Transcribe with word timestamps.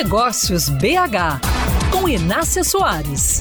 Negócios 0.00 0.68
BH, 0.68 1.40
com 1.90 2.08
Inácia 2.08 2.62
Soares. 2.62 3.40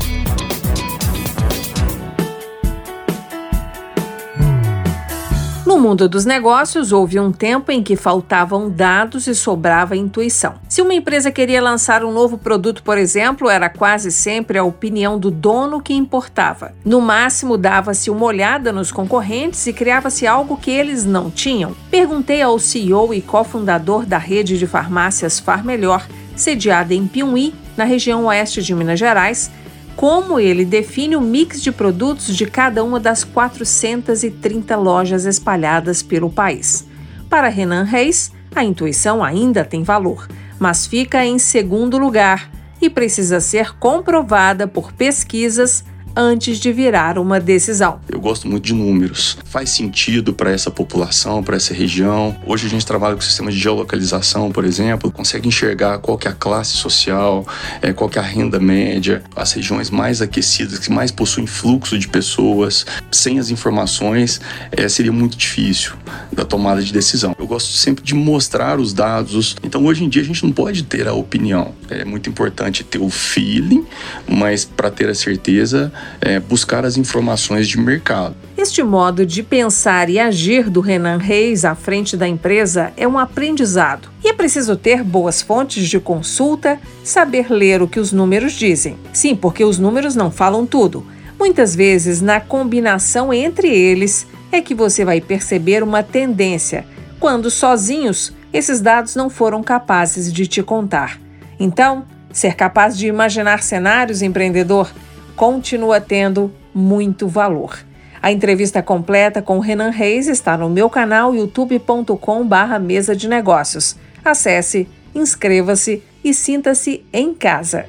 No 5.67 5.77
mundo 5.77 6.09
dos 6.09 6.25
negócios, 6.25 6.91
houve 6.91 7.19
um 7.19 7.31
tempo 7.31 7.71
em 7.71 7.83
que 7.83 7.95
faltavam 7.95 8.71
dados 8.71 9.27
e 9.27 9.35
sobrava 9.35 9.95
intuição. 9.95 10.55
Se 10.67 10.81
uma 10.81 10.95
empresa 10.95 11.29
queria 11.29 11.61
lançar 11.61 12.03
um 12.03 12.11
novo 12.11 12.39
produto, 12.39 12.81
por 12.81 12.97
exemplo, 12.97 13.49
era 13.49 13.69
quase 13.69 14.11
sempre 14.11 14.57
a 14.57 14.63
opinião 14.63 15.19
do 15.19 15.29
dono 15.29 15.79
que 15.79 15.93
importava. 15.93 16.73
No 16.83 16.99
máximo, 16.99 17.55
dava-se 17.55 18.09
uma 18.09 18.25
olhada 18.25 18.71
nos 18.71 18.91
concorrentes 18.91 19.67
e 19.67 19.73
criava-se 19.73 20.25
algo 20.25 20.57
que 20.57 20.71
eles 20.71 21.05
não 21.05 21.29
tinham. 21.29 21.75
Perguntei 21.91 22.41
ao 22.41 22.57
CEO 22.57 23.13
e 23.13 23.21
cofundador 23.21 24.07
da 24.07 24.17
rede 24.17 24.57
de 24.57 24.65
farmácias 24.65 25.37
Far 25.37 25.63
Melhor, 25.63 26.07
sediada 26.37 26.93
em 26.93 27.05
Piumhi, 27.05 27.53
na 27.75 27.83
região 27.83 28.25
oeste 28.25 28.61
de 28.61 28.73
Minas 28.73 28.99
Gerais, 28.99 29.51
como 29.95 30.39
ele 30.39 30.63
define 30.63 31.15
o 31.15 31.21
mix 31.21 31.61
de 31.61 31.71
produtos 31.71 32.35
de 32.35 32.45
cada 32.45 32.83
uma 32.83 32.99
das 32.99 33.23
430 33.23 34.75
lojas 34.77 35.25
espalhadas 35.25 36.03
pelo 36.03 36.29
país. 36.29 36.85
Para 37.29 37.49
Renan 37.49 37.83
Reis, 37.83 38.31
a 38.55 38.63
intuição 38.63 39.23
ainda 39.23 39.65
tem 39.65 39.83
valor, 39.83 40.27
mas 40.59 40.85
fica 40.85 41.25
em 41.25 41.39
segundo 41.39 41.97
lugar 41.97 42.49
e 42.79 42.89
precisa 42.89 43.39
ser 43.39 43.75
comprovada 43.77 44.67
por 44.67 44.93
pesquisas 44.93 45.83
antes 46.17 46.57
de 46.57 46.73
virar 46.73 47.19
uma 47.19 47.39
decisão. 47.39 47.99
Eu 48.09 48.19
gosto 48.19 48.47
muito 48.47 48.63
de 48.63 48.73
números. 48.73 49.37
Faz 49.45 49.69
sentido 49.69 50.33
para 50.33 50.51
essa 50.51 50.71
população, 50.71 51.43
para 51.43 51.55
essa 51.55 51.75
região. 51.75 52.35
Hoje 52.43 52.65
a 52.65 52.69
gente 52.69 52.83
trabalha 52.83 53.13
com 53.13 53.21
sistema 53.21 53.51
de 53.51 53.59
geolocalização, 53.59 54.51
por 54.51 54.65
exemplo, 54.65 55.11
consegue 55.11 55.47
enxergar 55.47 55.99
qual 55.99 56.17
que 56.17 56.27
é 56.27 56.31
a 56.31 56.33
classe 56.33 56.71
social, 56.71 57.45
é, 57.83 57.93
qual 57.93 58.09
que 58.09 58.17
é 58.17 58.21
a 58.21 58.25
renda 58.25 58.59
média, 58.59 59.21
as 59.35 59.51
regiões 59.51 59.91
mais 59.91 60.19
aquecidas, 60.19 60.79
que 60.79 60.91
mais 60.91 61.11
possuem 61.11 61.45
fluxo 61.45 61.99
de 61.99 62.07
pessoas. 62.07 62.83
Sem 63.11 63.37
as 63.37 63.51
informações, 63.51 64.41
é, 64.71 64.89
seria 64.89 65.11
muito 65.11 65.37
difícil 65.37 65.93
da 66.31 66.43
tomada 66.43 66.81
de 66.81 66.91
decisão. 66.91 67.35
Eu 67.37 67.45
gosto 67.45 67.71
sempre 67.73 68.03
de 68.03 68.15
mostrar 68.15 68.79
os 68.79 68.91
dados. 68.91 69.55
Então, 69.61 69.85
hoje 69.85 70.03
em 70.03 70.09
dia, 70.09 70.23
a 70.23 70.25
gente 70.25 70.43
não 70.43 70.51
pode 70.51 70.83
ter 70.83 71.07
a 71.07 71.13
opinião. 71.13 71.75
É 71.89 72.03
muito 72.03 72.27
importante 72.27 72.83
ter 72.83 72.97
o 72.97 73.09
feeling, 73.09 73.85
mas 74.27 74.65
para 74.65 74.89
ter 74.89 75.09
a 75.09 75.15
certeza, 75.15 75.91
é, 76.21 76.39
buscar 76.39 76.85
as 76.85 76.97
informações 76.97 77.67
de 77.67 77.79
mercado. 77.79 78.35
Este 78.57 78.81
modo 78.83 79.25
de 79.25 79.43
pensar 79.43 80.09
e 80.09 80.19
agir 80.19 80.69
do 80.69 80.81
Renan 80.81 81.17
Reis 81.17 81.63
à 81.63 81.75
frente 81.75 82.17
da 82.17 82.27
empresa 82.27 82.91
é 82.97 83.07
um 83.07 83.17
aprendizado. 83.17 84.09
E 84.23 84.29
é 84.29 84.33
preciso 84.33 84.75
ter 84.75 85.03
boas 85.03 85.41
fontes 85.41 85.87
de 85.87 85.99
consulta, 85.99 86.79
saber 87.03 87.51
ler 87.51 87.81
o 87.81 87.87
que 87.87 87.99
os 87.99 88.11
números 88.11 88.53
dizem. 88.53 88.97
Sim, 89.13 89.35
porque 89.35 89.63
os 89.63 89.77
números 89.77 90.15
não 90.15 90.31
falam 90.31 90.65
tudo. 90.65 91.05
Muitas 91.39 91.75
vezes, 91.75 92.19
na 92.19 92.39
combinação 92.39 93.31
entre 93.31 93.67
eles, 93.67 94.25
é 94.51 94.59
que 94.59 94.73
você 94.73 95.05
vai 95.05 95.21
perceber 95.21 95.83
uma 95.83 96.01
tendência, 96.01 96.85
quando 97.19 97.51
sozinhos 97.51 98.33
esses 98.51 98.81
dados 98.81 99.15
não 99.15 99.29
foram 99.29 99.61
capazes 99.61 100.31
de 100.33 100.47
te 100.47 100.63
contar. 100.63 101.19
Então, 101.59 102.05
ser 102.31 102.55
capaz 102.55 102.97
de 102.97 103.07
imaginar 103.07 103.61
cenários 103.61 104.21
empreendedor 104.21 104.91
continua 105.37 106.01
tendo 106.01 106.51
muito 106.73 107.27
valor. 107.27 107.79
A 108.21 108.31
entrevista 108.31 108.81
completa 108.81 109.41
com 109.41 109.59
Renan 109.59 109.91
Reis 109.91 110.27
está 110.27 110.57
no 110.57 110.67
meu 110.67 110.89
canal 110.89 111.35
youtube.com/barra 111.35 112.79
mesa 112.79 113.15
de 113.15 113.29
negócios. 113.29 113.95
Acesse, 114.25 114.89
inscreva-se 115.13 116.03
e 116.23 116.33
sinta-se 116.33 117.05
em 117.13 117.33
casa. 117.33 117.85